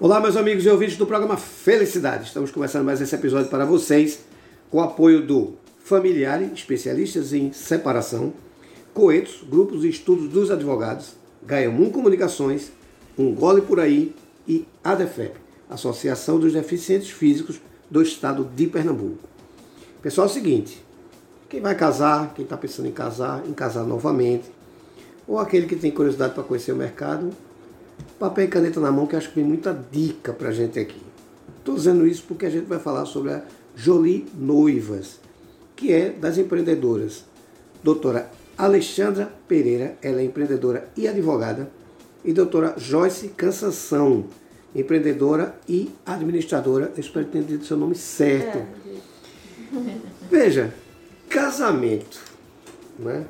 [0.00, 2.24] Olá, meus amigos e ouvintes do programa Felicidade.
[2.24, 4.20] Estamos começando mais esse episódio para vocês
[4.68, 5.52] com o apoio do
[5.84, 8.32] Familiare, especialistas em separação,
[8.92, 12.72] Coetos, grupos de estudos dos advogados, Gaiamum Comunicações,
[13.16, 14.14] Um Gole Por Aí
[14.48, 15.36] e ADEFEP,
[15.70, 19.28] Associação dos Deficientes Físicos do Estado de Pernambuco.
[20.00, 20.84] Pessoal, é o seguinte,
[21.48, 24.50] quem vai casar, quem está pensando em casar, em casar novamente,
[25.28, 27.30] ou aquele que tem curiosidade para conhecer o mercado,
[28.22, 31.02] papel e caneta na mão, que acho que tem muita dica para a gente aqui.
[31.58, 33.42] Estou dizendo isso porque a gente vai falar sobre a
[33.74, 35.18] Jolie Noivas,
[35.74, 37.24] que é das empreendedoras.
[37.82, 41.68] Doutora Alexandra Pereira, ela é empreendedora e advogada,
[42.24, 44.26] e doutora Joyce Cansação,
[44.72, 46.92] empreendedora e administradora.
[46.94, 48.58] Eu espero ter entendido seu nome certo.
[48.58, 48.66] É.
[50.30, 50.72] Veja,
[51.28, 52.20] casamento.
[53.00, 53.26] Né?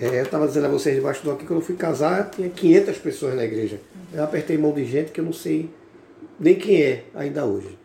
[0.00, 2.48] É, eu estava dizendo a vocês debaixo do aqui que quando eu fui casar, tinha
[2.48, 3.80] 500 pessoas na igreja.
[4.12, 5.70] Eu apertei mão de gente que eu não sei
[6.38, 7.76] nem quem é ainda hoje.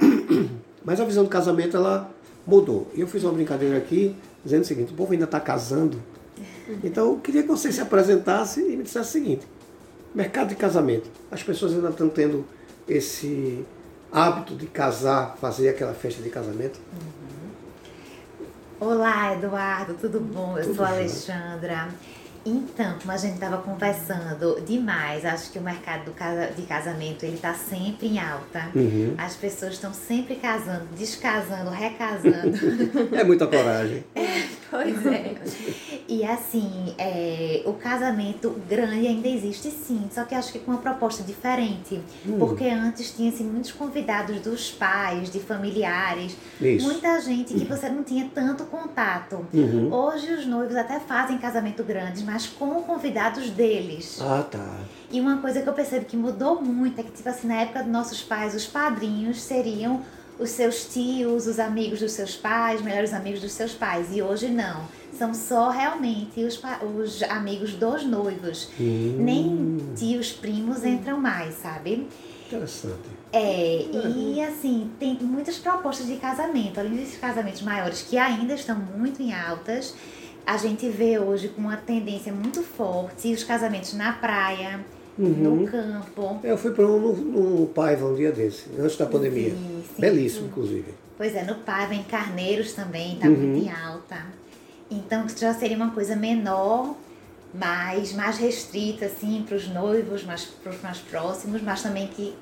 [0.84, 2.10] Mas a visão do casamento ela
[2.46, 2.90] mudou.
[2.94, 6.02] E eu fiz uma brincadeira aqui dizendo o seguinte: o povo ainda está casando.
[6.82, 9.46] Então eu queria que você se apresentasse e me dissesse o seguinte:
[10.12, 11.08] mercado de casamento.
[11.30, 12.44] As pessoas ainda estão tendo
[12.88, 13.64] esse
[14.10, 16.80] hábito de casar, fazer aquela festa de casamento?
[18.80, 20.56] Olá, Eduardo, tudo bom?
[20.56, 21.88] Eu tudo sou a Alexandra.
[22.46, 27.22] Então, como a gente estava conversando demais, acho que o mercado do casa, de casamento
[27.24, 28.70] ele está sempre em alta.
[28.74, 29.14] Uhum.
[29.18, 32.56] As pessoas estão sempre casando, descasando, recasando.
[33.14, 34.02] é muita coragem.
[34.14, 35.34] É, pois é.
[36.08, 40.80] E assim, é, o casamento grande ainda existe sim, só que acho que com uma
[40.80, 42.00] proposta diferente.
[42.24, 42.38] Uhum.
[42.38, 46.86] Porque antes tinha assim, muitos convidados dos pais, de familiares, Isso.
[46.86, 49.46] muita gente que você não tinha tanto contato.
[49.52, 49.92] Uhum.
[49.92, 54.18] Hoje os noivos até fazem casamento grandes, mas com convidados deles.
[54.20, 54.78] Ah, tá.
[55.10, 57.82] E uma coisa que eu percebo que mudou muito é que, tipo assim, na época
[57.82, 60.02] dos nossos pais, os padrinhos seriam
[60.40, 64.08] os seus tios, os amigos dos seus pais, melhores amigos dos seus pais.
[64.12, 64.84] E hoje não.
[65.16, 66.60] São só realmente os,
[66.96, 68.70] os amigos dos noivos.
[68.80, 69.16] Hum.
[69.18, 72.08] Nem tios, primos entram mais, sabe?
[72.46, 73.20] Interessante.
[73.32, 78.76] É, e assim, tem muitas propostas de casamento, além desses casamentos maiores que ainda estão
[78.76, 79.94] muito em altas
[80.46, 84.80] a gente vê hoje com uma tendência muito forte os casamentos na praia,
[85.18, 85.28] uhum.
[85.28, 86.40] no campo.
[86.42, 89.50] Eu fui para um no, no Paiva um dia desse, antes da pandemia.
[89.50, 89.69] Sim.
[90.00, 90.94] Belíssimo, inclusive.
[91.16, 93.36] Pois é, no Paiva, em Carneiros também, está uhum.
[93.36, 94.24] muito em alta.
[94.90, 96.96] Então já seria uma coisa menor,
[97.54, 102.34] mais, mais restrita, assim, para os noivos, mais, para os mais próximos, mas também que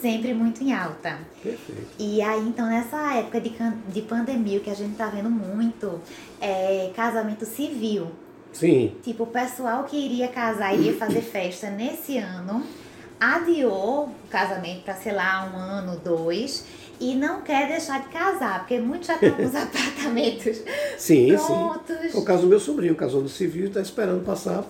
[0.00, 1.18] sempre muito em alta.
[1.42, 1.86] Perfeito.
[1.98, 3.52] E aí, então, nessa época de,
[3.88, 6.00] de pandemia, o que a gente tá vendo muito
[6.40, 8.08] é casamento civil.
[8.52, 8.96] Sim.
[9.02, 12.64] Tipo, o pessoal que iria casar, iria fazer festa nesse ano,
[13.18, 16.64] adiou o casamento para, sei lá, um ano, dois,
[17.00, 20.62] e não quer deixar de casar, porque muitos já estão com os apartamentos
[20.98, 22.12] sim, prontos.
[22.12, 22.18] Sim.
[22.18, 24.64] O caso do meu sobrinho, casou no civil e está esperando passar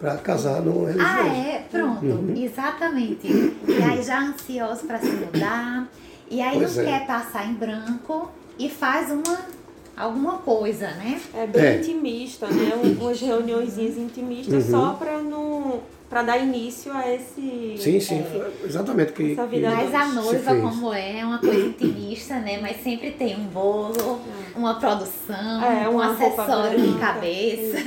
[0.00, 1.08] para casar no religioso.
[1.08, 1.64] Ah, é?
[1.70, 2.34] Pronto, uhum.
[2.36, 3.26] exatamente.
[3.26, 5.88] E aí já ansioso para se mudar,
[6.28, 6.86] e aí pois não é.
[6.86, 9.58] quer passar em branco e faz uma
[9.96, 11.20] alguma coisa, né?
[11.34, 11.78] É bem é.
[11.78, 12.72] intimista, né?
[13.00, 14.70] Umas reuniõezinhas intimistas uhum.
[14.70, 17.74] só para não para dar início a esse.
[17.76, 19.12] Sim, sim, é, exatamente.
[19.12, 22.58] Que, essa vida Mas a noiva, como é, é uma coisa intimista, né?
[22.60, 24.20] Mas sempre tem um bolo,
[24.54, 24.58] é.
[24.58, 27.78] uma produção, é, um acessório de cabeça.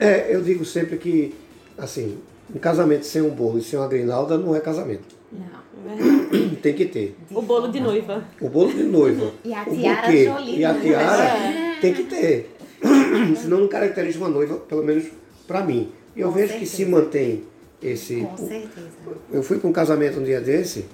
[0.00, 1.34] É, eu digo sempre que
[1.78, 2.18] assim,
[2.54, 5.14] um casamento sem um bolo e sem uma grinalda não é casamento.
[5.30, 6.56] Não, é.
[6.62, 7.16] Tem que ter.
[7.30, 8.24] O bolo de noiva.
[8.40, 9.32] O bolo de noiva.
[9.44, 10.58] E a tiara Jolie.
[10.58, 11.78] E a tiara é.
[11.80, 12.56] tem que ter.
[13.36, 15.04] Senão não caracteriza uma noiva, pelo menos
[15.46, 15.90] para mim.
[16.14, 16.70] E eu Com vejo certeza.
[16.70, 17.44] que se mantém
[17.82, 18.20] esse.
[18.20, 18.88] Com certeza.
[19.32, 20.86] Eu fui para um casamento um dia desse,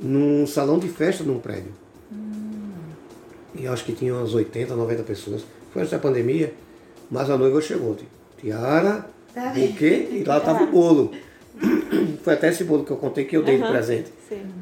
[0.00, 1.72] num salão de festa num prédio.
[2.12, 2.70] Hum.
[3.54, 5.44] E acho que tinha umas 80, 90 pessoas.
[5.72, 6.52] Foi antes da pandemia,
[7.10, 7.96] mas a noiva chegou.
[8.38, 11.12] Tiara, Tá buquê e lá estava o bolo.
[12.24, 14.12] Foi até esse bolo que eu contei que eu dei uhum, de presente.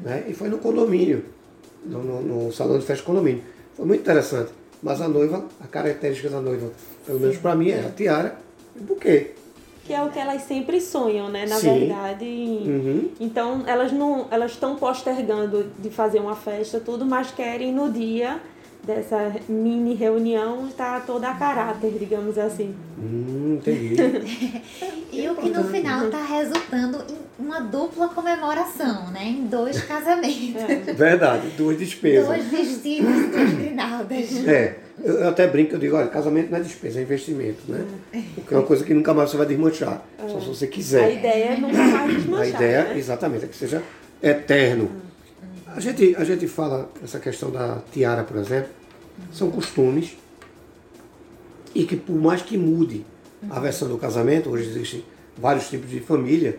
[0.03, 0.25] Né?
[0.27, 1.23] E foi no condomínio,
[1.85, 3.41] no, no, no, salão de festa condomínio.
[3.73, 4.51] Foi muito interessante.
[4.83, 6.69] Mas a noiva, a característica da noiva,
[7.05, 8.37] pelo menos para mim, é a tiara
[8.75, 9.31] e o buquê.
[9.85, 11.45] Que é o que elas sempre sonham, né?
[11.45, 11.79] Na Sim.
[11.79, 12.25] verdade.
[12.25, 13.09] Uhum.
[13.19, 14.27] Então elas não.
[14.31, 18.39] Elas estão postergando de fazer uma festa, tudo, mas querem no dia
[18.85, 22.75] dessa mini reunião está toda a caráter, digamos assim.
[22.97, 23.95] Hum, entendi.
[25.11, 29.25] e o que no final está resultando em uma dupla comemoração, né?
[29.25, 30.61] Em dois casamentos.
[30.61, 30.93] É.
[30.93, 32.27] Verdade, duas despesas.
[32.27, 34.47] Dois vestidos, duas grinaldas.
[34.47, 37.85] É, eu até brinco, eu digo, olha, casamento não é despesa, é investimento, né?
[38.13, 38.21] É.
[38.35, 40.27] Porque é uma coisa que nunca mais você vai desmanchar, é.
[40.27, 41.03] só se você quiser.
[41.03, 42.45] A ideia é nunca mais desmanchar.
[42.45, 42.97] A ideia, né?
[42.97, 43.83] exatamente, é que seja
[44.23, 44.89] eterno.
[45.67, 48.69] A gente, a gente fala essa questão da tiara, por exemplo,
[49.31, 50.17] são costumes
[51.73, 53.05] e que por mais que mude
[53.49, 55.03] a versão do casamento, hoje existem
[55.37, 56.57] vários tipos de família,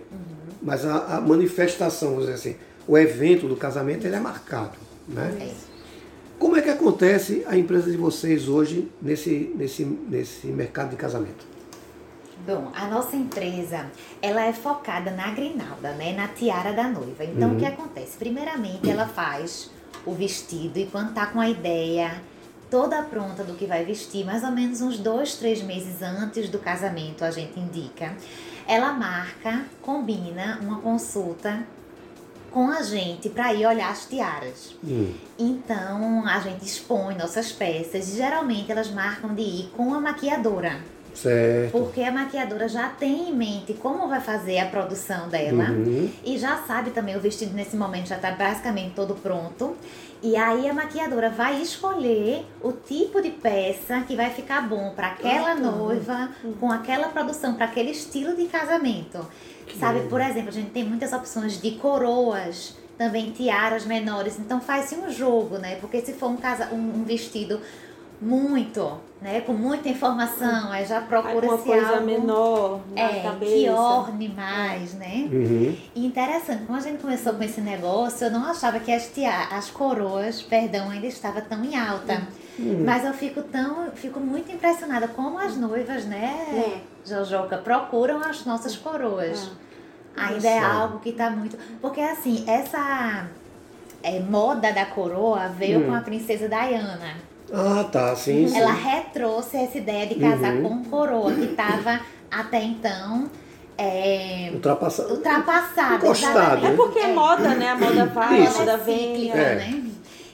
[0.60, 2.56] mas a, a manifestação, vamos dizer assim,
[2.86, 4.76] o evento do casamento ele é marcado.
[5.08, 5.34] Né?
[5.40, 5.75] É
[6.38, 11.46] Como é que acontece a empresa de vocês hoje nesse, nesse, nesse mercado de casamento?
[12.46, 13.86] Bom, a nossa empresa,
[14.20, 16.12] ela é focada na grinalda, né?
[16.12, 17.24] Na tiara da noiva.
[17.24, 17.56] Então, uhum.
[17.56, 18.18] o que acontece?
[18.18, 19.70] Primeiramente, ela faz
[20.04, 22.20] o vestido e quando tá com a ideia
[22.70, 26.58] toda pronta do que vai vestir, mais ou menos uns dois, três meses antes do
[26.58, 28.14] casamento, a gente indica.
[28.66, 31.64] Ela marca, combina uma consulta
[32.56, 34.74] com a gente para ir olhar as tiaras.
[34.82, 35.12] Hum.
[35.38, 40.80] Então a gente expõe nossas peças e geralmente elas marcam de ir com a maquiadora.
[41.16, 41.72] Certo.
[41.72, 46.10] Porque a maquiadora já tem em mente como vai fazer a produção dela uhum.
[46.22, 49.74] e já sabe também o vestido nesse momento já está basicamente todo pronto.
[50.22, 55.08] E aí a maquiadora vai escolher o tipo de peça que vai ficar bom para
[55.08, 59.26] aquela noiva, com aquela produção, para aquele estilo de casamento.
[59.66, 60.08] Que Sabe, bom.
[60.08, 65.10] por exemplo, a gente tem muitas opções de coroas, também tiaras menores, então faz-se um
[65.10, 65.76] jogo, né?
[65.76, 67.60] Porque se for um, casa, um, um vestido
[68.20, 69.40] muito, né?
[69.42, 73.52] Com muita informação, aí já procura uma coisa algo, menor na é, cabeça.
[73.52, 75.28] que orne mais, né?
[75.30, 75.76] Uhum.
[75.94, 79.48] E interessante, quando a gente começou com esse negócio, eu não achava que as, tia,
[79.50, 82.22] as coroas, perdão, ainda estava tão em alta.
[82.58, 82.84] Uhum.
[82.86, 86.80] Mas eu fico tão, fico muito impressionada como as noivas, né, é.
[87.08, 89.50] Jojoca, procuram as nossas coroas.
[89.62, 89.66] É.
[90.16, 91.58] Ainda é algo que está muito.
[91.80, 93.28] Porque assim, essa
[94.02, 97.35] é, moda da coroa veio com a princesa Diana.
[97.52, 98.58] Ah, tá, sim, sim.
[98.58, 100.82] Ela retrouxe essa ideia de casar uhum.
[100.82, 102.00] com coroa, que estava
[102.30, 103.30] até então
[103.78, 105.12] é, ultrapassada.
[105.12, 106.66] Ultrapassada.
[106.66, 107.68] É porque é moda, né?
[107.68, 109.30] A moda vai, a moda vem.
[109.30, 109.54] É.
[109.54, 109.82] Né?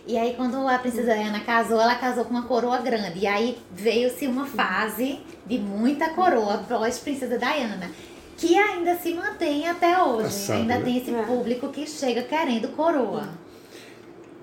[0.06, 3.20] E aí, quando a princesa Diana casou, ela casou com uma coroa grande.
[3.20, 7.90] E aí veio-se uma fase de muita coroa pós-princesa Diana.
[8.36, 10.24] Que ainda se mantém até hoje.
[10.24, 10.84] Passado, ainda né?
[10.84, 11.22] tem esse é.
[11.22, 13.28] público que chega querendo coroa.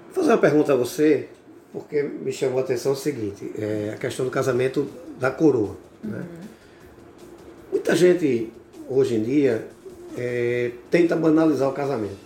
[0.05, 1.29] Vou fazer uma pergunta a você
[1.71, 4.87] porque me chamou a atenção o seguinte, é a questão do casamento
[5.19, 5.75] da coroa.
[6.03, 6.17] Né?
[6.17, 6.47] Uhum.
[7.71, 8.51] Muita gente,
[8.89, 9.67] hoje em dia,
[10.17, 12.17] é, tenta banalizar o casamento.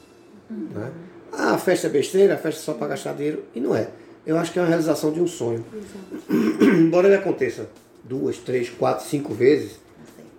[0.50, 0.70] Uhum.
[0.74, 0.92] Né?
[1.32, 3.44] Ah, a festa é besteira, a festa é só para gastar dinheiro.
[3.54, 3.90] E não é.
[4.26, 5.66] Eu acho que é uma realização de um sonho.
[6.62, 7.68] Embora ele aconteça
[8.04, 9.80] duas, três, quatro, cinco vezes,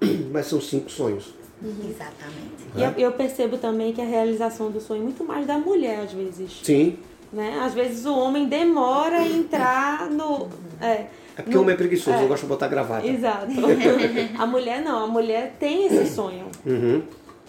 [0.32, 1.34] mas são cinco sonhos.
[1.62, 1.90] Uhum.
[1.90, 2.54] Exatamente.
[2.76, 6.00] E eu, eu percebo também que a realização do sonho é muito mais da mulher,
[6.00, 6.60] às vezes.
[6.62, 6.98] Sim.
[7.34, 7.58] Né?
[7.60, 10.48] Às vezes o homem demora a entrar no.
[10.80, 13.04] É, é porque o homem é preguiçoso, é, eu gosto de botar gravata.
[13.04, 13.48] Exato.
[14.38, 16.46] a mulher não, a mulher tem esse sonho.
[16.64, 17.02] Uhum.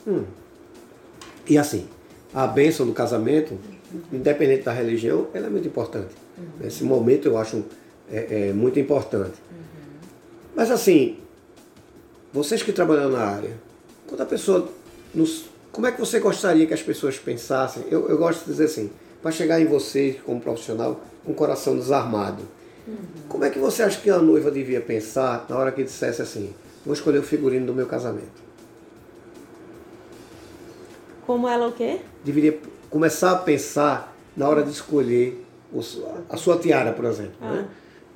[0.07, 0.23] Hum.
[1.47, 1.87] E assim,
[2.33, 3.59] a bênção do casamento,
[4.11, 6.15] independente da religião, ela é muito importante.
[6.35, 6.67] Uhum.
[6.67, 7.63] Esse momento eu acho
[8.11, 9.35] é, é muito importante.
[9.51, 9.99] Uhum.
[10.55, 11.19] Mas assim,
[12.33, 13.51] vocês que trabalham na área,
[14.07, 14.67] quando a pessoa.
[15.13, 17.83] Nos, como é que você gostaria que as pessoas pensassem?
[17.91, 18.89] Eu, eu gosto de dizer assim,
[19.25, 22.43] para chegar em você como profissional com o coração desarmado.
[22.87, 22.95] Uhum.
[23.27, 26.53] Como é que você acha que a noiva devia pensar na hora que dissesse assim,
[26.85, 28.45] vou escolher o figurino do meu casamento?
[31.25, 32.01] Como ela o quê?
[32.23, 35.43] Deveria começar a pensar na hora de escolher
[36.29, 37.51] a sua tiara, por exemplo, ah.
[37.51, 37.67] né?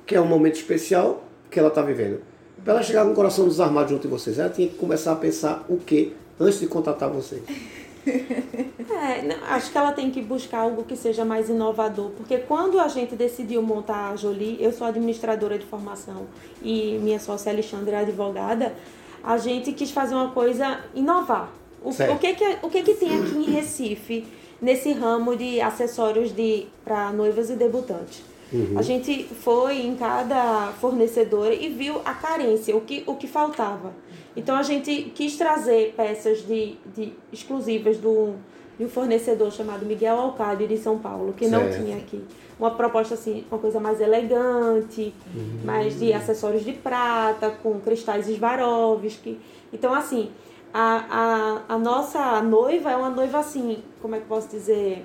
[0.06, 2.20] que é um momento especial que ela está vivendo.
[2.62, 5.16] Para ela chegar com o coração desarmado junto de vocês, ela tinha que começar a
[5.16, 7.42] pensar o que antes de contatar vocês.
[8.06, 12.88] É, acho que ela tem que buscar algo que seja mais inovador, porque quando a
[12.88, 16.26] gente decidiu montar a Jolie, eu sou administradora de formação
[16.62, 18.74] e minha sócia Alexandre é advogada,
[19.22, 21.50] a gente quis fazer uma coisa inovar.
[21.82, 24.26] O, o, que, que, o que, que tem aqui em Recife
[24.60, 28.29] nesse ramo de acessórios de para noivas e debutantes?
[28.52, 28.78] Uhum.
[28.78, 33.92] A gente foi em cada fornecedora e viu a carência, o que, o que faltava.
[34.36, 38.34] Então a gente quis trazer peças de, de exclusivas do,
[38.78, 41.62] de um fornecedor chamado Miguel Alcade de São Paulo, que certo.
[41.62, 42.24] não tinha aqui.
[42.58, 45.60] Uma proposta assim, uma coisa mais elegante, uhum.
[45.64, 49.38] mais de acessórios de prata, com cristais Swarovski.
[49.72, 50.30] Então, assim,
[50.72, 55.04] a, a, a nossa noiva é uma noiva assim, como é que posso dizer?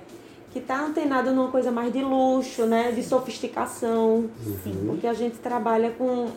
[0.56, 2.90] Que está antenada numa coisa mais de luxo, né?
[2.90, 4.30] De sofisticação.
[4.46, 4.86] Uhum.
[4.86, 6.30] Porque a gente trabalha com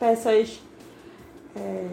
[0.00, 0.60] peças
[1.54, 1.86] é,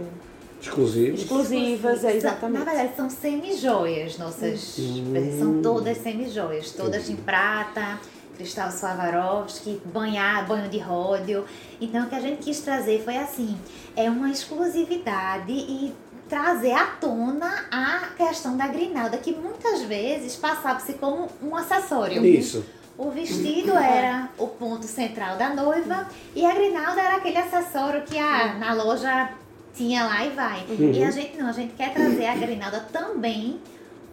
[0.59, 1.19] exclusivas.
[1.19, 2.57] Exclusivas, é, exatamente.
[2.57, 4.75] Na verdade, são semi-joias nossas.
[4.79, 5.13] Hum.
[5.37, 7.99] São todas semi-joias, todas em prata,
[8.35, 11.45] cristal Swarovski, banhar, banho de ródio.
[11.79, 13.55] Então, o que a gente quis trazer foi assim:
[13.95, 15.93] é uma exclusividade e
[16.31, 22.25] trazer à tona a questão da grinalda, que muitas vezes passava-se como um acessório.
[22.25, 22.63] Isso.
[22.97, 28.17] O vestido era o ponto central da noiva e a grinalda era aquele acessório que
[28.17, 29.29] a, na loja
[29.75, 30.65] tinha lá e vai.
[30.69, 30.91] Uhum.
[30.93, 33.59] E a gente não, a gente quer trazer a grinalda também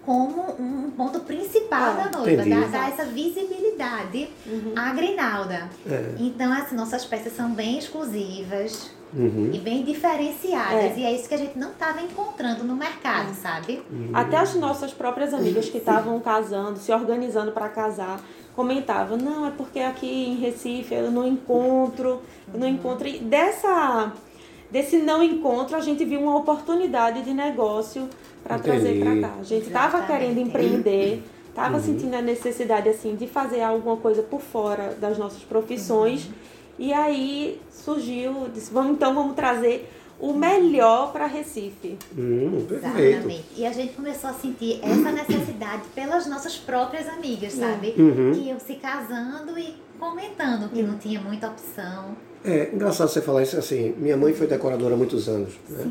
[0.05, 4.29] como um ponto principal Ah, da noiva, dar, dar essa visibilidade
[4.75, 5.69] à grinalda.
[5.89, 6.15] É.
[6.19, 9.51] Então, assim, nossas peças são bem exclusivas Uhum.
[9.55, 10.97] e bem diferenciadas.
[10.97, 10.99] É.
[10.99, 13.83] E é isso que a gente não estava encontrando no mercado, sabe?
[14.13, 18.21] Até as nossas próprias amigas que estavam casando, se organizando para casar,
[18.55, 22.21] comentavam, não, é porque aqui em Recife eu não encontro,
[22.53, 23.07] eu não encontro.
[23.07, 24.13] E dessa,
[24.71, 28.09] desse não encontro, a gente viu uma oportunidade de negócio
[28.43, 29.35] para trazer para cá.
[29.41, 34.41] A gente estava querendo empreender, estava sentindo a necessidade assim de fazer alguma coisa por
[34.41, 36.29] fora das nossas profissões.
[36.79, 41.97] E aí surgiu, disse, vamos então vamos trazer o melhor para Recife.
[42.17, 42.99] Hum, perfeito.
[42.99, 43.45] Exatamente.
[43.57, 47.95] E a gente começou a sentir essa necessidade pelas nossas próprias amigas, sabe?
[47.97, 48.33] Uhum.
[48.33, 52.17] Que iam se casando e comentando que não tinha muita opção.
[52.45, 53.95] É engraçado você falar isso assim.
[53.99, 55.55] Minha mãe foi decoradora há muitos anos.
[55.69, 55.89] Né?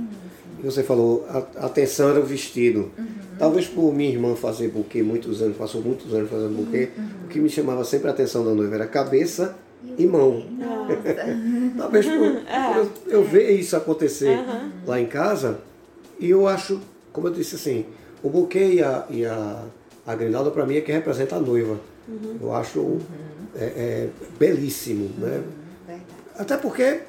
[0.61, 2.91] E você falou, a a atenção era o vestido.
[2.97, 3.05] Uhum.
[3.37, 7.05] Talvez por minha irmã fazer buquê muitos anos, passou muitos anos fazendo buquê, Uhum.
[7.25, 9.55] o que me chamava sempre a atenção da noiva era cabeça
[9.97, 10.43] e mão.
[11.77, 14.71] Talvez por, por eu, eu ver isso acontecer Uhum.
[14.85, 15.59] lá em casa,
[16.19, 16.79] e eu acho,
[17.13, 17.85] como eu disse assim,
[18.23, 19.63] o buquê e a, e a,
[20.05, 21.79] a grinalda para mim é que representa a noiva.
[22.41, 22.99] Eu acho
[23.55, 25.43] é, é, belíssimo, né?
[25.85, 26.05] Verdade.
[26.37, 27.01] Até porque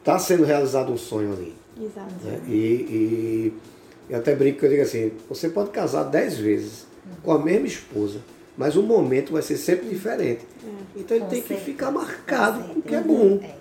[0.00, 1.54] está sendo realizado um sonho ali.
[1.80, 2.12] Exato.
[2.24, 2.40] né?
[2.48, 3.52] E, e
[4.08, 6.86] eu até brinco que eu digo assim, você pode casar dez vezes
[7.22, 8.18] com a mesma esposa,
[8.56, 10.40] mas o momento vai ser sempre diferente.
[10.94, 13.38] Então ele Com tem que ficar marcado com o que é bom.
[13.42, 13.54] É.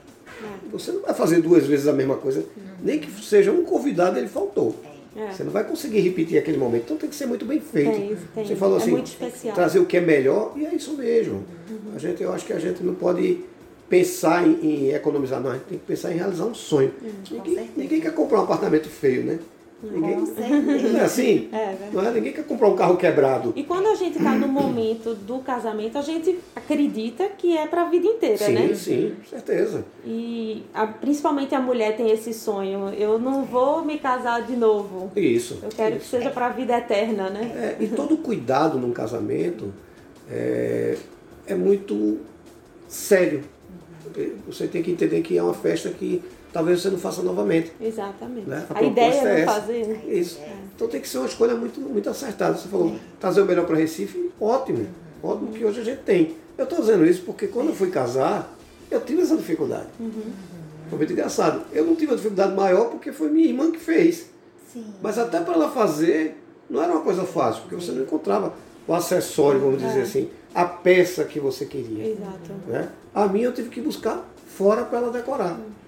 [0.71, 2.45] Você não vai fazer duas vezes a mesma coisa,
[2.81, 4.75] nem que seja um convidado ele faltou.
[5.15, 5.31] É.
[5.31, 7.91] Você não vai conseguir repetir aquele momento, então tem que ser muito bem feito.
[7.91, 8.45] Tem, tem.
[8.45, 9.55] Você falou É assim, especial.
[9.55, 11.43] trazer o que é melhor e é isso mesmo.
[11.95, 13.39] A gente, eu acho que a gente não pode
[13.87, 15.51] pensar em, em economizar, não.
[15.51, 16.91] A gente tem que pensar em realizar um sonho.
[17.31, 17.71] Ninguém, certeza.
[17.77, 19.39] ninguém quer comprar um apartamento feio, né?
[19.83, 20.87] Ninguém, Com certeza.
[20.89, 21.49] não é assim?
[21.51, 22.11] É, não é?
[22.11, 23.53] Ninguém quer comprar um carro quebrado.
[23.55, 27.83] E quando a gente está no momento do casamento, a gente acredita que é para
[27.83, 28.73] a vida inteira, Sim, né?
[28.73, 29.85] sim, certeza.
[30.05, 32.89] E a- principalmente a mulher tem esse sonho.
[32.97, 35.11] Eu não vou me casar de novo.
[35.15, 35.59] Isso.
[35.61, 37.75] Eu quero que seja para a vida eterna, né?
[37.79, 39.71] É, e todo cuidado num casamento
[40.31, 40.97] é,
[41.45, 42.19] é muito
[42.87, 43.43] sério.
[44.47, 46.23] Você tem que entender que é uma festa que
[46.55, 47.73] talvez você não faça novamente.
[47.81, 48.47] Exatamente.
[48.47, 48.65] Né?
[48.73, 49.59] A, ideia proposta é não essa.
[49.59, 49.87] fazer.
[49.87, 50.01] né?
[50.07, 50.39] Isso.
[50.73, 52.57] Então tem que ser uma escolha muito, muito acertada.
[52.57, 54.87] Você falou, trazer o melhor para Recife, ótimo.
[55.21, 56.37] Ótimo que hoje a gente tem.
[56.57, 58.57] Eu estou dizendo isso porque quando eu fui casar,
[58.89, 59.87] eu tive essa dificuldade.
[60.89, 61.61] Foi muito engraçado.
[61.73, 64.27] Eu não tive uma dificuldade maior porque foi minha irmã que fez.
[64.71, 64.85] Sim.
[65.03, 68.53] Mas até para ela fazer, não era uma coisa fácil, porque você não encontrava
[68.87, 72.11] o acessório, vamos dizer assim, a peça que você queria.
[72.11, 72.53] Exato.
[72.65, 72.87] Né?
[73.13, 75.49] A minha eu tive que buscar fora para ela decorar.
[75.49, 75.84] Nossa.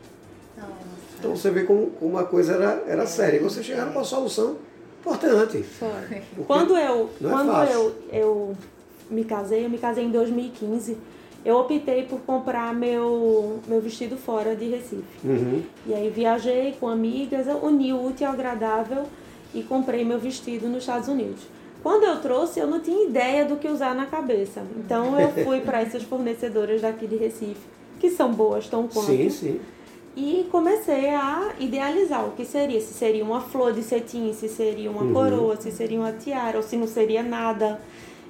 [1.20, 3.38] Então você vê como, como a coisa era, era séria.
[3.38, 4.56] E você chegaram com uma solução
[5.00, 5.64] importante.
[5.64, 6.22] Foi.
[6.46, 8.56] Quando eu, é quando eu, eu
[9.10, 10.98] me casei, eu me casei em 2015,
[11.46, 15.04] eu optei por comprar meu, meu vestido fora de Recife.
[15.24, 15.64] Uhum.
[15.86, 19.06] E aí viajei com amigas, uni o útil ao agradável
[19.54, 21.42] e comprei meu vestido nos Estados Unidos.
[21.82, 24.62] Quando eu trouxe, eu não tinha ideia do que usar na cabeça.
[24.78, 27.66] Então eu fui para essas fornecedoras daqui de Recife,
[28.00, 29.08] que são boas tão quanto.
[29.08, 29.60] Sim, sim.
[30.20, 32.82] E comecei a idealizar o que seria.
[32.82, 36.64] Se seria uma flor de cetim, se seria uma coroa, se seria uma tiara, ou
[36.64, 37.80] se não seria nada.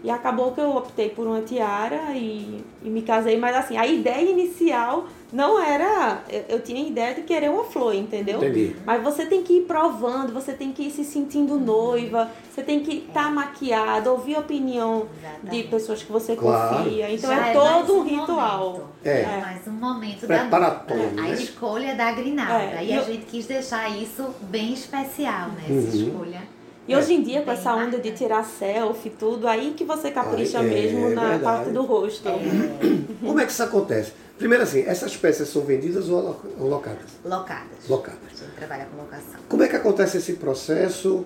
[0.04, 3.38] E acabou que eu optei por uma tiara e, e me casei.
[3.38, 6.22] Mas assim, a ideia inicial não era.
[6.30, 8.38] Eu, eu tinha a ideia de querer uma flor, entendeu?
[8.38, 8.76] Entendi.
[8.86, 12.80] Mas você tem que ir provando, você tem que ir se sentindo noiva, você tem
[12.82, 15.68] que estar maquiada, ouvir a opinião de Exatamente.
[15.70, 16.78] pessoas que você Claro.
[16.84, 17.12] confia.
[17.12, 17.54] Então Já é mais
[17.88, 18.88] todo um ritual.
[19.04, 19.22] É.
[19.22, 21.34] É mais um momento Preparatório, da a né?
[21.34, 22.54] escolha da grinalda.
[22.76, 25.64] É, E e a eu- gente quis deixar isso bem especial, né?
[25.66, 26.08] Essa Uhum.
[26.08, 26.57] escolha.
[26.88, 30.10] E hoje em dia, com essa onda de tirar selfie e tudo, aí que você
[30.10, 31.44] capricha Ai, é mesmo na verdade.
[31.44, 32.30] parte do rosto.
[33.20, 34.14] Como é que isso acontece?
[34.38, 37.10] Primeiro assim, essas peças são vendidas ou locadas?
[37.26, 37.90] Locadas.
[37.90, 38.20] Locadas.
[38.34, 39.40] A gente trabalha com locação.
[39.50, 41.26] Como é que acontece esse processo?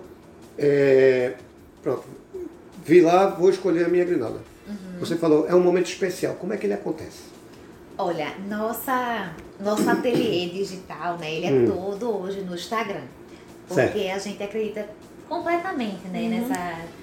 [0.58, 1.34] É,
[1.84, 2.04] pronto,
[2.84, 4.40] vi lá, vou escolher a minha grinalda.
[4.68, 5.00] Uhum.
[5.00, 6.36] Você falou, é um momento especial.
[6.36, 7.20] Como é que ele acontece?
[7.98, 11.36] Olha, nossa, nosso ateliê digital, né?
[11.36, 11.66] Ele é Hum.
[11.68, 13.04] todo hoje no Instagram.
[13.68, 14.16] Porque Certo.
[14.16, 14.88] a gente acredita
[15.32, 16.28] completamente, né?
[16.28, 17.01] Nessa.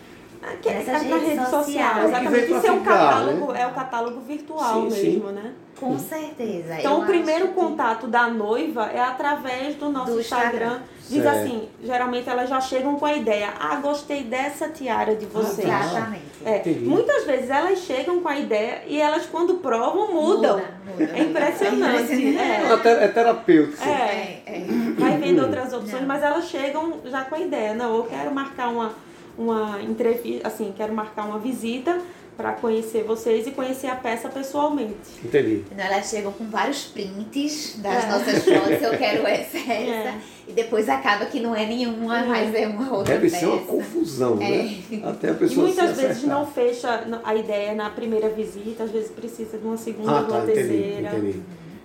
[0.62, 2.04] Que é Nessas na rede social, sociais.
[2.09, 2.47] exatamente.
[2.47, 3.61] Que Isso é um ficar, catálogo, né?
[3.62, 5.11] é o catálogo virtual Sim, sim.
[5.12, 5.52] mesmo, né?
[5.78, 6.75] Com certeza.
[6.78, 10.50] Então, Eu o primeiro que- contato da noiva é através do nosso Do Instagram.
[10.66, 10.80] Instagram.
[11.09, 11.38] Diz Certo.
[11.38, 15.66] assim, geralmente elas já chegam com a ideia, ah, gostei dessa tiara de vocês.
[15.68, 15.80] tá.
[15.80, 16.23] Exatamente.
[16.45, 20.57] É, muitas vezes elas chegam com a ideia e elas quando provam mudam.
[20.59, 21.12] Muda, muda.
[21.16, 22.37] É impressionante.
[22.37, 22.40] É.
[22.40, 22.88] É.
[23.00, 23.83] É, é terapêutico.
[23.85, 23.88] É.
[23.88, 24.64] É, é.
[24.99, 26.09] Vai vendo outras opções, Não.
[26.09, 28.92] mas elas chegam já com a ideia, não, eu quero marcar uma,
[29.38, 31.99] uma entrevista, assim, quero marcar uma visita
[32.37, 34.95] para conhecer vocês e conhecer a peça pessoalmente.
[35.25, 35.64] Entendi.
[35.73, 38.09] Então, elas chegam com vários prints das É.
[38.11, 39.71] nossas fotos, eu quero essa, essa.
[39.73, 40.14] É.
[40.47, 43.40] E depois acaba que não é nenhuma, mas é uma outra Deve peça.
[43.40, 44.78] ser uma confusão, né?
[45.04, 46.38] Até a E pessoa muitas se vezes acertar.
[46.38, 50.30] não fecha a ideia na primeira visita, às vezes precisa de uma segunda, Ah, de
[50.30, 51.09] uma tá, entendi, terceira.
[51.18, 51.40] entendi.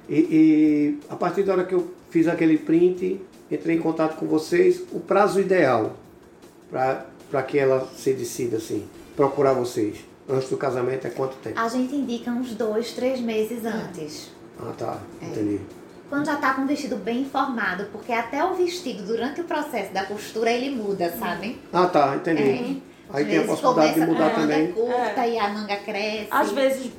[0.07, 3.19] E, e a partir da hora que eu fiz aquele print,
[3.49, 5.93] entrei em contato com vocês, o prazo ideal
[6.69, 7.05] para
[7.41, 8.85] que ela se decida assim,
[9.15, 9.97] procurar vocês,
[10.29, 11.59] antes do casamento é quanto tempo?
[11.59, 14.29] A gente indica uns dois, três meses antes.
[14.59, 15.25] Ah, tá, É.
[15.25, 15.59] entendi.
[16.09, 19.91] Quando já tá com o vestido bem formado, porque até o vestido, durante o processo
[19.91, 21.59] da costura, ele muda, sabe?
[21.71, 22.41] Ah, tá, entendi.
[22.43, 22.93] É.
[23.09, 24.71] Aí Às tem a vezes possibilidade de começa mudar a manga também.
[24.71, 26.27] curta e a manga cresce.
[26.29, 26.91] Às vezes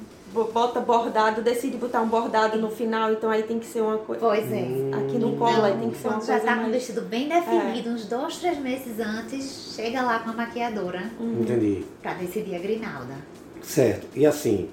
[0.52, 4.20] bota bordado, decide botar um bordado no final, então aí tem que ser uma coisa.
[4.20, 4.66] Pois é.
[4.92, 6.72] Aqui no colo, aí tem que ser uma Quando já coisa tá com o mais.
[6.72, 11.84] vestido bem definido, uns dois, três meses antes, chega lá com a maquiadora Entendi.
[12.02, 13.14] pra decidir a grinalda.
[13.62, 14.06] Certo.
[14.14, 14.68] E assim,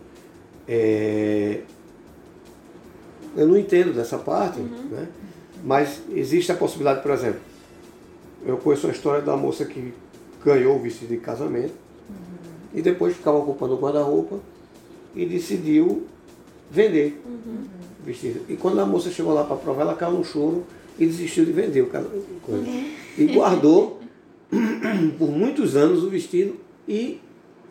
[0.68, 1.62] é,
[3.38, 5.08] eu não entendo dessa parte, né?
[5.63, 7.39] mas existe a possibilidade, por exemplo,
[8.46, 9.94] eu conheço a história da moça que
[10.44, 11.74] ganhou o vestido de casamento
[12.74, 14.39] e depois ficava ocupando o guarda-roupa
[15.15, 16.06] e decidiu
[16.70, 18.41] vender o vestido.
[18.48, 20.65] E quando a moça chegou lá para provar, ela caiu no choro
[20.98, 22.25] e desistiu de vender o casamento.
[23.18, 24.00] E guardou
[25.18, 26.56] por muitos anos o vestido
[26.88, 27.20] e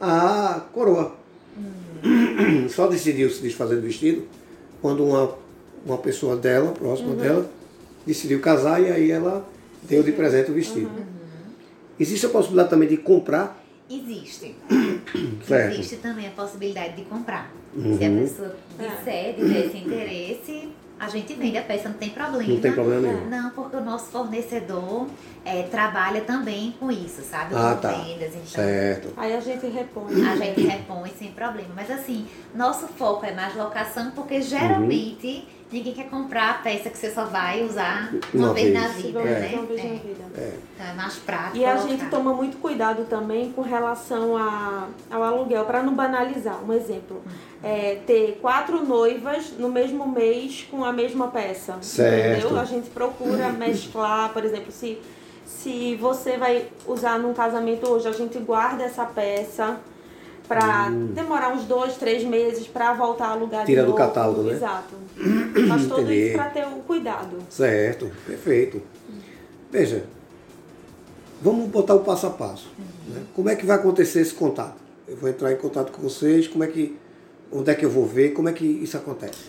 [0.01, 1.15] a coroa.
[2.71, 4.25] Só decidiu se desfazer do vestido
[4.81, 5.35] quando uma,
[5.85, 7.51] uma pessoa dela, próxima dela,
[8.07, 9.47] decidiu casar e aí ela
[9.83, 10.91] deu de presente o vestido.
[11.99, 13.60] Existe a possibilidade também de comprar,
[13.91, 14.55] Existe.
[15.47, 15.75] certo?
[15.75, 17.51] Existe também a possibilidade de comprar.
[17.75, 17.99] Uhum.
[17.99, 20.69] Se a pessoa disser, tiver esse interesse,
[21.01, 22.53] a gente vende a peça, não tem problema.
[22.53, 23.29] Não tem problema nenhum.
[23.29, 25.09] Não, porque o nosso fornecedor
[25.45, 27.55] é, trabalha também com isso, sabe?
[27.55, 27.93] Ah, Com tá.
[27.93, 28.45] vendas, então.
[28.65, 29.09] Certo.
[29.17, 30.29] Aí a gente repõe.
[30.29, 31.71] A gente repõe sem problema.
[31.75, 36.99] Mas assim, nosso foco é mais locação, porque geralmente ninguém quer comprar a peça que
[36.99, 38.81] você só vai usar uma, Uma vez, vez.
[38.83, 39.59] na vida, Possivelmente né?
[39.59, 39.93] uma vez na É.
[39.93, 40.25] vida.
[40.75, 41.57] Então é mais prático.
[41.57, 41.89] E a colocar.
[41.89, 46.59] gente toma muito cuidado também com relação a, ao aluguel, para não banalizar.
[46.65, 47.23] Um exemplo,
[47.63, 51.79] é ter quatro noivas no mesmo mês com a mesma peça.
[51.83, 52.39] Certo.
[52.41, 52.59] Entendeu?
[52.61, 54.99] A gente procura mesclar, por exemplo, se,
[55.47, 59.77] se você vai usar num casamento hoje, a gente guarda essa peça
[60.51, 63.67] para demorar uns dois, três meses para voltar a alugar Hum.
[63.67, 64.05] Tira de do novo.
[64.05, 64.55] catálogo, né?
[64.55, 64.95] Exato.
[65.69, 66.27] Mas tudo Entendi.
[66.27, 67.37] isso para ter o cuidado.
[67.49, 68.83] Certo, perfeito.
[69.71, 70.05] Veja,
[71.41, 72.69] vamos botar o passo a passo.
[73.07, 73.23] né?
[73.33, 74.75] Como é que vai acontecer esse contato?
[75.07, 76.99] Eu vou entrar em contato com vocês, como é que.
[77.53, 78.31] Onde é que eu vou ver?
[78.31, 79.45] Como é que isso acontece?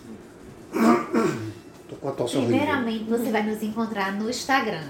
[1.89, 2.57] Tô com a tosse horrível.
[2.57, 4.83] Primeiramente, você vai nos encontrar no Instagram.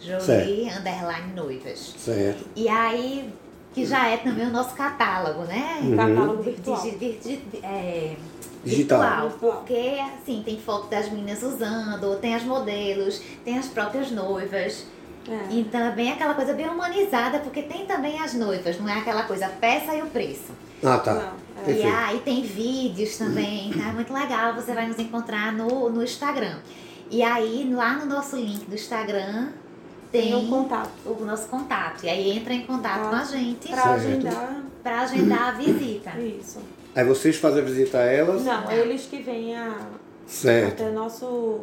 [0.00, 1.94] Jolie Underline Noivas.
[1.98, 2.44] Certo.
[2.56, 3.30] E aí,
[3.72, 5.78] que já é também o nosso catálogo, né?
[5.82, 5.96] Uhum.
[5.96, 6.82] Catálogo virtual.
[7.62, 8.16] é,
[8.64, 9.00] Digital.
[9.00, 14.86] virtual, porque assim, tem foto das meninas usando, tem as modelos, tem as próprias noivas.
[15.28, 15.54] É.
[15.54, 19.22] Então é bem aquela coisa bem humanizada, porque tem também as noivas, não é aquela
[19.24, 20.52] coisa peça e o preço.
[20.82, 21.14] Ah, tá.
[21.14, 21.76] Não, é.
[21.76, 23.88] E aí tem vídeos também, tá?
[23.90, 26.58] É muito legal, você vai nos encontrar no, no Instagram.
[27.10, 29.48] E aí, lá no nosso link do Instagram,
[30.12, 30.90] tem um contato.
[31.06, 32.04] o nosso contato.
[32.04, 34.62] E aí entra em contato Ah, com a gente Para agendar.
[34.82, 36.10] para agendar a visita.
[36.18, 36.58] Isso.
[36.94, 38.44] Aí vocês fazem a visita a elas?
[38.44, 38.72] Não, Não.
[38.72, 39.76] eles que vêm a,
[40.26, 40.82] Certo.
[40.82, 41.60] até nosso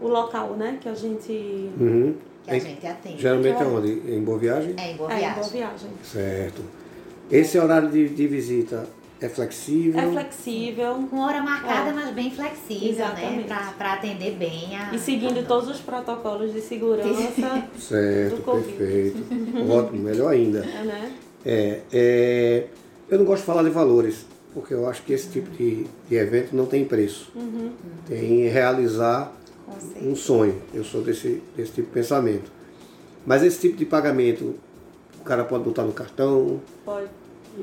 [0.00, 0.78] o local, né?
[0.80, 1.32] Que a gente.
[1.80, 2.14] Uhum.
[2.44, 3.20] Que a Em- gente atende.
[3.22, 3.92] Geralmente é onde?
[4.12, 4.74] Em Boa Viagem?
[4.76, 5.38] É em boa É, em viagem.
[5.40, 5.90] boa viagem.
[6.02, 6.62] Certo.
[7.30, 8.86] Esse horário de, de visita
[9.26, 10.00] é flexível?
[10.00, 11.92] É flexível Com hora marcada, É.
[11.92, 13.12] mas bem flexível, né?
[13.14, 13.44] Exatamente.
[13.46, 14.94] Pra, pra atender bem a.
[14.94, 18.72] e seguindo todos os protocolos de segurança, Certo, do Covid.
[18.72, 19.18] perfeito.
[19.70, 20.58] Ótimo, melhor ainda.
[20.64, 21.12] é, né?
[21.44, 22.66] É, é,
[23.08, 26.14] eu não gosto de falar de valores, porque eu acho que esse tipo de, de
[26.14, 27.30] evento não tem preço.
[27.34, 27.72] Uhum.
[28.06, 29.32] Tem realizar
[30.00, 30.60] um sonho.
[30.72, 32.50] Eu sou desse, desse tipo de pensamento.
[33.26, 34.54] Mas esse tipo de pagamento,
[35.20, 37.06] o cara pode botar no cartão, Pode.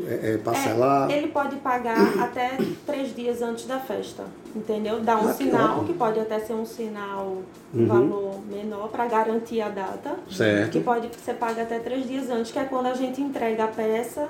[0.07, 1.09] É, é, parcelar.
[1.11, 4.23] É, ele pode pagar até três dias antes da festa,
[4.55, 4.99] entendeu?
[5.01, 5.87] Dá um Ah, que sinal, ótimo.
[5.87, 7.37] que pode até ser um sinal,
[7.73, 7.87] um Uhum.
[7.87, 10.15] valor menor, para garantir a data.
[10.31, 10.71] Certo.
[10.71, 13.67] Que pode ser paga até três dias antes, que é quando a gente entrega a
[13.67, 14.27] peça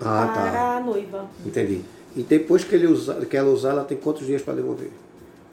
[0.00, 0.76] Ah, para tá.
[0.76, 1.26] a noiva.
[1.44, 1.82] Entendi.
[2.14, 4.90] E depois que, ele usa, que ela usar, ela tem quantos dias para devolver?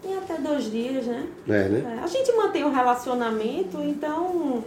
[0.01, 1.25] Tem até dois dias, né?
[1.47, 1.97] É, né?
[1.97, 2.03] É.
[2.03, 4.63] A gente mantém um relacionamento, então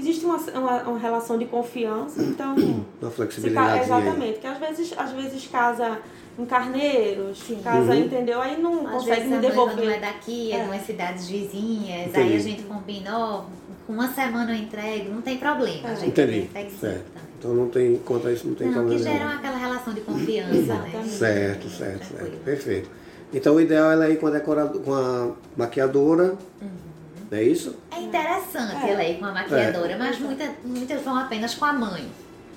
[0.00, 2.56] existe uma, uma, uma relação de confiança, então.
[3.00, 3.84] Uma flexibilidade.
[3.84, 5.98] Exatamente, que às vezes, às vezes casa
[6.38, 7.60] em Carneiros, Sim.
[7.62, 8.04] casa, uhum.
[8.04, 8.40] entendeu?
[8.40, 9.84] Aí não às consegue me devolver.
[9.84, 12.32] não é daqui, é, é de umas cidades vizinhas, Entendi.
[12.32, 13.44] aí a gente combina, ó,
[13.86, 15.88] com uma semana eu entrego, não tem problema.
[15.88, 15.92] É.
[15.92, 16.48] A gente Entendi.
[16.80, 17.04] Certo.
[17.38, 19.02] Então não tem, contra isso não tem não, problema.
[19.02, 21.04] que geram aquela relação de confiança, né?
[21.06, 22.44] Certo, certo, certo.
[22.44, 22.90] Perfeito.
[23.32, 26.36] Então o ideal é ela ir com a, decorador, com a maquiadora.
[26.60, 26.68] Uhum.
[27.30, 27.76] Não é isso?
[27.90, 28.90] É interessante é.
[28.90, 29.96] ela ir com a maquiadora, é.
[29.96, 32.04] mas muita, muitas vão apenas com a mãe.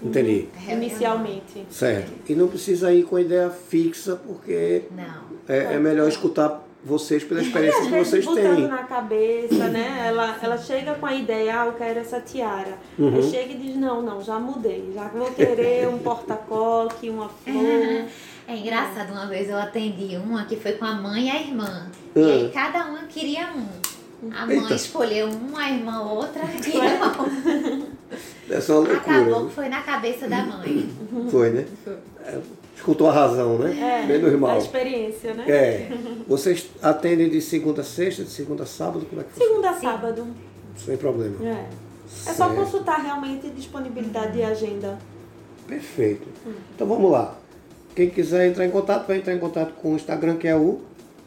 [0.01, 0.49] Entendi.
[0.67, 1.65] É, Inicialmente.
[1.69, 2.11] Certo.
[2.27, 5.33] E não precisa ir com a ideia fixa, porque não.
[5.47, 8.67] É, é melhor escutar vocês pela experiência que vocês têm.
[8.67, 10.03] na cabeça, né?
[10.05, 12.77] Ela, ela chega com a ideia, ah, eu quero essa tiara.
[12.99, 13.15] Uhum.
[13.15, 14.91] Aí chega e diz, não, não, já mudei.
[14.93, 18.05] Já vou querer um porta-coque, uma flor.
[18.45, 21.89] É engraçado, uma vez eu atendi uma que foi com a mãe e a irmã.
[22.13, 22.27] Uhum.
[22.27, 23.65] E aí cada uma queria um.
[24.31, 24.75] A mãe Eita.
[24.75, 27.93] escolheu um, a irmã outra e.
[28.53, 28.97] Essa é uma loucura.
[29.19, 30.89] Acabou que foi na cabeça da mãe.
[31.31, 31.65] Foi, né?
[31.83, 31.93] Foi.
[32.25, 32.39] É,
[32.75, 34.03] escutou a razão, né?
[34.03, 34.51] É, Menos mal.
[34.51, 35.45] A experiência, né?
[35.47, 35.89] É.
[36.27, 39.05] Vocês atendem de segunda a sexta, de segunda a sábado?
[39.09, 40.27] Como é que Segunda a sábado.
[40.77, 41.35] Sem problema.
[41.45, 41.65] É.
[42.27, 44.99] É só consultar realmente disponibilidade de agenda.
[45.67, 46.27] Perfeito.
[46.45, 46.53] Hum.
[46.75, 47.35] Então vamos lá.
[47.95, 50.81] Quem quiser entrar em contato, vai entrar em contato com o Instagram, que é o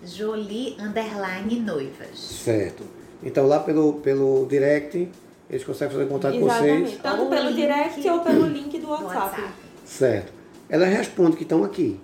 [0.07, 2.19] Jolie Underline Noivas.
[2.19, 2.85] Certo.
[3.23, 5.09] Então lá pelo, pelo direct,
[5.49, 6.79] eles conseguem fazer contato Exatamente.
[6.79, 7.01] com vocês.
[7.03, 9.15] Tanto pelo link, direct ou pelo link do WhatsApp.
[9.15, 9.53] WhatsApp.
[9.85, 10.33] Certo.
[10.69, 12.01] Elas respondem que estão aqui.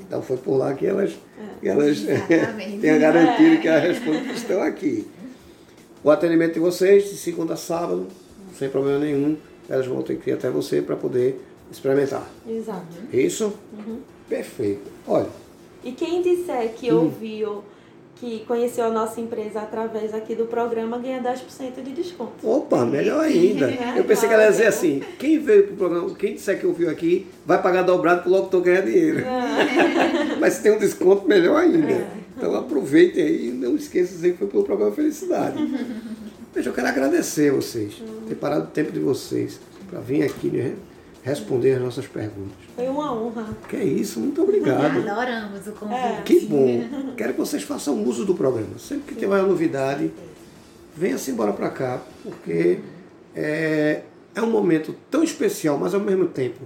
[0.00, 1.60] Então foi por lá que elas, é.
[1.60, 1.98] que elas
[2.80, 3.56] têm a garantia é.
[3.56, 5.06] que elas respondem que estão aqui.
[6.02, 8.06] O atendimento de vocês, de segunda a sábado,
[8.56, 9.36] sem problema nenhum,
[9.68, 11.40] elas vão ter que ir até você para poder
[11.70, 12.28] experimentar.
[12.48, 12.86] Exato.
[13.12, 13.52] Isso?
[13.72, 13.98] Uhum.
[14.28, 14.90] Perfeito.
[15.06, 15.45] Olha.
[15.86, 17.04] E quem disser que uhum.
[17.04, 17.62] ouviu,
[18.16, 22.32] que conheceu a nossa empresa através aqui do programa, ganha 10% de desconto.
[22.42, 23.70] Opa, melhor ainda.
[23.96, 26.66] Eu pensei que ela ia dizer assim, quem veio para o programa, quem disser que
[26.66, 29.20] ouviu aqui, vai pagar dobrado para logo ganhar dinheiro.
[29.20, 30.34] É.
[30.40, 31.92] Mas se tem um desconto, melhor ainda.
[31.92, 32.06] É.
[32.36, 35.56] Então aproveitem aí e não esqueçam de dizer que foi pelo programa Felicidade.
[36.52, 40.48] Veja, eu quero agradecer a vocês, ter parado o tempo de vocês para vir aqui,
[40.48, 40.74] né?
[41.26, 42.56] Responder as nossas perguntas.
[42.76, 43.48] Foi uma honra.
[43.68, 44.96] Que é isso, muito obrigado.
[44.98, 45.98] Adoramos o convite.
[45.98, 46.22] É.
[46.24, 47.14] Que bom.
[47.16, 48.78] Quero que vocês façam uso do programa.
[48.78, 50.12] Sempre que tiver uma novidade,
[50.96, 52.78] venha-se embora para cá, porque
[53.34, 54.02] é,
[54.36, 56.60] é um momento tão especial, mas ao mesmo tempo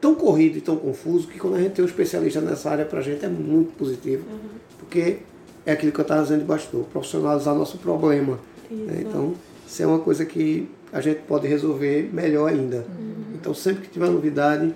[0.00, 3.00] tão corrido e tão confuso que quando a gente tem um especialista nessa área, para
[3.00, 4.48] a gente é muito positivo, uhum.
[4.78, 5.18] porque
[5.66, 8.38] é aquilo que eu estava dizendo de bastidor, profissionalizar nosso problema.
[8.70, 9.02] Né?
[9.06, 9.34] Então,
[9.66, 12.86] isso é uma coisa que a gente pode resolver melhor ainda.
[12.88, 13.27] Uhum.
[13.40, 14.74] Então, sempre que tiver novidade,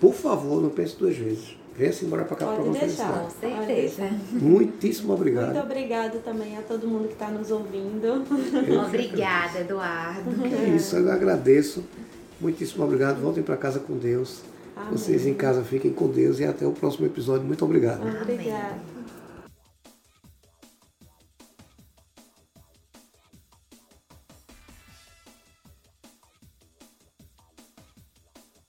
[0.00, 1.56] por favor, não pense duas vezes.
[1.76, 4.10] Venha-se embora para cá para o deixar, com certeza.
[4.32, 5.54] Muitíssimo obrigado.
[5.54, 8.24] Muito obrigado também a todo mundo que está nos ouvindo.
[8.86, 10.30] Obrigada, Eduardo.
[10.48, 11.82] Que é isso, eu agradeço.
[12.38, 13.22] Muitíssimo obrigado.
[13.22, 14.42] Voltem para casa com Deus.
[14.76, 14.92] Amém.
[14.92, 17.46] Vocês em casa fiquem com Deus e até o próximo episódio.
[17.46, 18.02] Muito obrigado.
[18.20, 18.91] Obrigada.